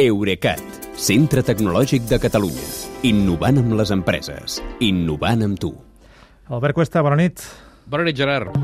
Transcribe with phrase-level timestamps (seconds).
[0.00, 0.62] Eurecat,
[0.96, 2.68] centre tecnològic de Catalunya.
[3.04, 4.54] Innovant amb les empreses.
[4.80, 5.74] Innovant amb tu.
[6.48, 7.42] Albert Cuesta, bona nit.
[7.84, 8.56] Bona nit, Gerard.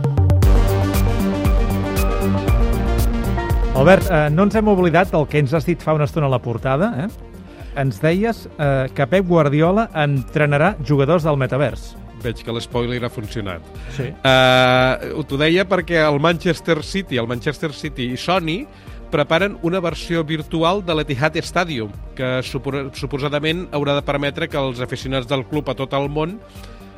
[3.77, 6.33] Albert, eh, no ens hem oblidat del que ens has dit fa una estona a
[6.33, 6.89] la portada.
[7.05, 7.61] Eh?
[7.85, 11.91] Ens deies eh, que Pep Guardiola entrenarà jugadors del metavers.
[12.25, 13.61] Veig que l'espoiler ha funcionat.
[13.93, 14.09] Sí.
[14.25, 18.63] Uh, T'ho deia perquè el Manchester City, el Manchester City i Sony
[19.11, 25.29] preparen una versió virtual de l'Etihad Stadium, que suposadament haurà de permetre que els aficionats
[25.31, 26.41] del club a tot el món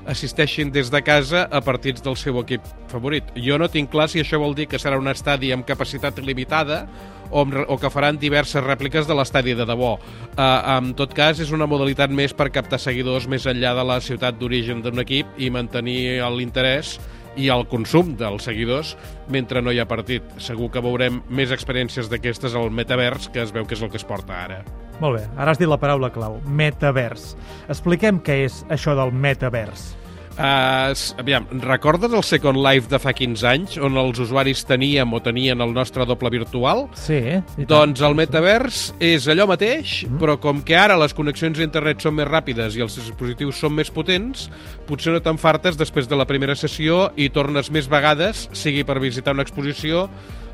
[0.09, 3.29] assisteixin des de casa a partits del seu equip favorit.
[3.37, 6.87] Jo no tinc clar si això vol dir que serà un estadi amb capacitat limitada
[7.31, 9.97] o, amb, o que faran diverses rèpliques de l'estadi de debò.
[9.99, 14.01] Uh, en tot cas, és una modalitat més per captar seguidors més enllà de la
[14.01, 16.97] ciutat d'origen d'un equip i mantenir l'interès
[17.39, 18.97] i el consum dels seguidors
[19.31, 20.27] mentre no hi ha partit.
[20.43, 24.01] Segur que veurem més experiències d'aquestes al metavers, que es veu que és el que
[24.01, 24.61] es porta ara.
[24.99, 27.37] Molt bé, ara has dit la paraula clau, metavers.
[27.71, 29.93] Expliquem què és això del metavers.
[30.39, 35.19] Uh, aviam, recordes el Second Life de fa 15 anys, on els usuaris teníem o
[35.19, 36.85] tenien el nostre doble virtual?
[36.95, 37.19] Sí.
[37.67, 40.21] Doncs el metavers és allò mateix, mm.
[40.23, 43.75] però com que ara les connexions a internet són més ràpides i els dispositius són
[43.81, 44.47] més potents,
[44.87, 49.35] potser no t'enfartes després de la primera sessió i tornes més vegades, sigui per visitar
[49.35, 50.07] una exposició,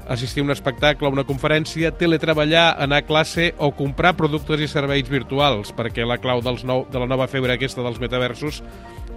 [0.09, 4.69] assistir a un espectacle o una conferència, teletreballar, anar a classe o comprar productes i
[4.69, 8.65] serveis virtuals, perquè la clau dels nou, de la nova febre aquesta dels metaversos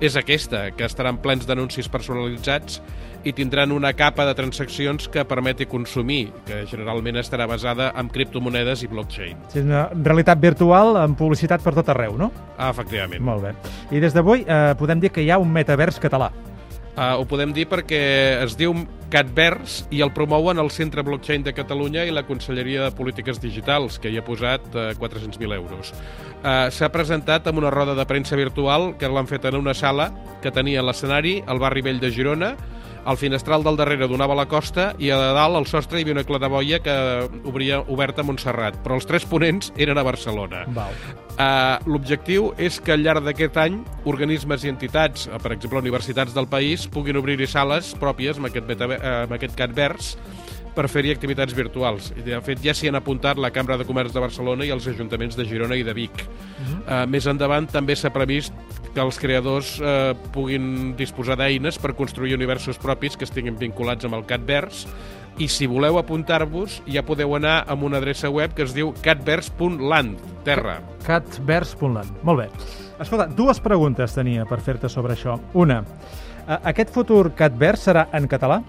[0.01, 2.81] és aquesta, que estaran plens d'anuncis personalitzats
[3.27, 8.85] i tindran una capa de transaccions que permeti consumir, que generalment estarà basada en criptomonedes
[8.85, 9.39] i blockchain.
[9.53, 12.31] És una realitat virtual amb publicitat per tot arreu, no?
[12.57, 13.23] Ah, efectivament.
[13.25, 13.55] Molt bé.
[13.91, 16.31] I des d'avui eh, podem dir que hi ha un metavers català.
[16.97, 17.97] Uh, ho podem dir perquè
[18.41, 18.73] es diu
[19.09, 23.99] Catvers i el promouen el Centre Blockchain de Catalunya i la Conselleria de Polítiques Digitals,
[24.03, 25.93] que hi ha posat uh, 400.000 euros.
[26.43, 30.09] Uh, S'ha presentat amb una roda de premsa virtual que l'han fet en una sala
[30.43, 32.55] que tenia l'escenari al barri vell de Girona,
[33.07, 36.25] el finestral del darrere donava la costa i a dalt al sostre hi havia una
[36.27, 36.95] claraboia que
[37.47, 40.65] obria oberta a Montserrat, però els tres ponents eren a Barcelona.
[40.75, 40.95] Val.
[41.37, 43.77] Uh, L'objectiu és que al llarg d'aquest any
[44.09, 48.67] organismes i entitats, uh, per exemple universitats del país, puguin obrir-hi sales pròpies amb aquest,
[48.67, 50.15] meta, uh, amb aquest catvers
[50.77, 52.11] per fer-hi activitats virtuals.
[52.15, 54.85] I, de fet, ja s'hi han apuntat la Cambra de Comerç de Barcelona i els
[54.87, 56.21] ajuntaments de Girona i de Vic.
[56.21, 57.03] Uh -huh.
[57.03, 58.53] uh, més endavant també s'ha previst
[58.93, 64.17] que els creadors eh, puguin disposar d'eines per construir universos propis que estiguin vinculats amb
[64.17, 64.87] el Catvers
[65.37, 70.17] i si voleu apuntar-vos ja podeu anar amb una adreça web que es diu catvers.land,
[70.47, 70.79] terra.
[71.05, 72.49] Catvers.land, molt bé.
[72.97, 75.37] Escolta, dues preguntes tenia per fer-te sobre això.
[75.53, 75.83] Una,
[76.57, 78.63] aquest futur Catvers serà en català?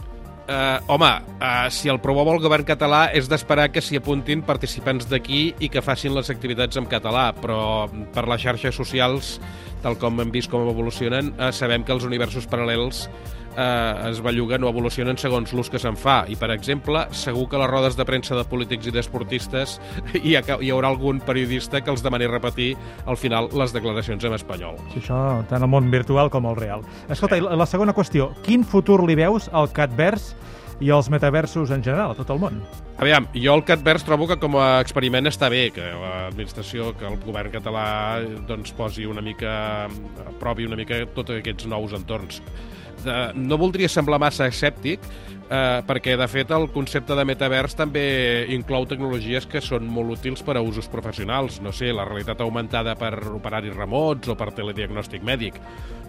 [0.49, 1.09] Uh, home,
[1.45, 5.69] uh, si el promou el govern català és d'esperar que s'hi apuntin participants d'aquí i
[5.69, 9.35] que facin les activitats en català, però per les xarxes socials
[9.83, 13.07] tal com hem vist com evolucionen, eh, sabem que els universos paral·lels
[13.59, 16.23] eh, es belluguen o evolucionen segons l'ús que se'n fa.
[16.31, 19.79] I, per exemple, segur que a les rodes de premsa de polítics i d'esportistes
[20.23, 22.75] hi, ha, hi haurà algun periodista que els demani repetir
[23.07, 24.79] al final les declaracions en espanyol.
[24.93, 26.87] Sí, això tant al món virtual com al real.
[27.09, 27.45] Escolta, sí.
[27.45, 30.33] la segona qüestió, quin futur li veus al Catvers
[30.81, 32.61] i els metaversos en general, a tot el món?
[33.03, 37.19] Aviam, jo el Catvers trobo que com a experiment està bé, que l'administració, que el
[37.23, 37.87] govern català
[38.49, 39.53] doncs, posi una mica,
[40.27, 42.43] aprovi una mica tots aquests nous entorns.
[43.05, 45.05] De, no voldria semblar massa escèptic,
[45.51, 48.05] eh, perquè de fet el concepte de metavers també
[48.55, 52.97] inclou tecnologies que són molt útils per a usos professionals, no sé, la realitat augmentada
[52.99, 55.61] per operaris remots o per telediagnòstic mèdic,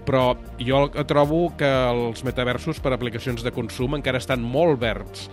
[0.08, 5.30] però jo trobo que els metaversos per aplicacions de consum encara estan molt verds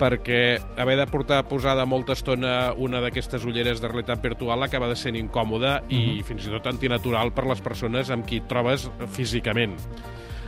[0.00, 4.96] perquè haver de portar posada molta estona una d'aquestes ulleres de realitat virtual acaba de
[4.96, 5.92] ser incòmode mm -hmm.
[5.92, 6.24] i mhm.
[6.24, 9.76] fins i tot antinatural per les persones amb qui et trobes físicament.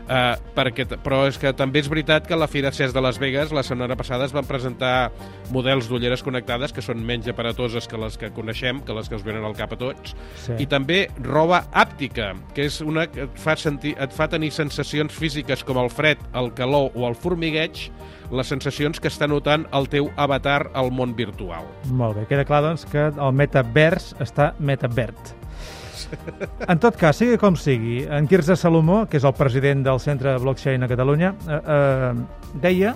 [0.03, 3.21] Uh, perquè, però és que també és veritat que a la Fira CES de Las
[3.23, 5.13] Vegas la setmana passada es van presentar
[5.55, 9.23] models d'ulleres connectades que són menys aparatoses que les que coneixem, que les que us
[9.23, 10.57] venen al cap a tots, sí.
[10.59, 15.15] i també roba àptica, que és una que et fa, sentir, et fa tenir sensacions
[15.15, 17.87] físiques com el fred, el calor o el formigueig,
[18.33, 21.69] les sensacions que està notant el teu avatar al món virtual.
[21.93, 25.37] Molt bé, queda clar doncs que el metavers està metavert.
[26.69, 30.37] En tot cas, sigui com sigui, en Quirze Salomó, que és el president del Centre
[30.43, 32.95] Blockchain a Catalunya, eh, eh, deia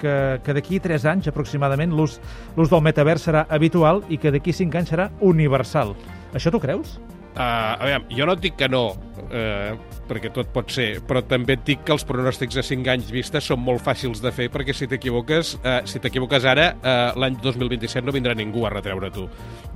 [0.00, 2.18] que, que d'aquí 3 anys aproximadament l'ús
[2.56, 5.94] del metavers serà habitual i que d'aquí 5 anys serà universal.
[6.34, 6.98] Això tu creus?
[7.34, 8.82] Uh, a veure, jo no et dic que no,
[9.24, 13.08] uh, perquè tot pot ser, però també et dic que els pronòstics a 5 anys
[13.10, 17.40] vista són molt fàcils de fer, perquè si t'equivoques uh, si t'equivoques ara, uh, l'any
[17.42, 19.26] 2027 no vindrà ningú a retreure tu.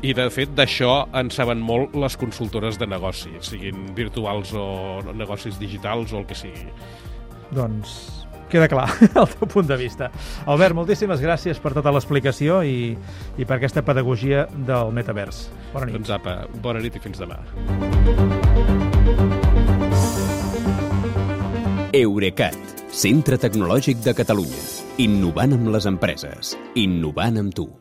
[0.05, 4.69] I, de fet, d'això en saben molt les consultores de negoci, siguin virtuals o
[5.11, 6.71] negocis digitals o el que sigui.
[7.51, 8.18] Doncs
[8.51, 8.89] queda clar
[9.21, 10.11] el teu punt de vista.
[10.47, 12.95] Albert, moltíssimes gràcies per tota l'explicació i,
[13.39, 15.47] i per aquesta pedagogia del metavers.
[15.73, 15.99] Bona nit.
[16.01, 17.41] Doncs apa, bona nit i fins demà.
[21.99, 22.59] Eurecat,
[22.93, 24.65] centre tecnològic de Catalunya.
[25.01, 26.57] Innovant amb les empreses.
[26.77, 27.69] Innovant amb tu.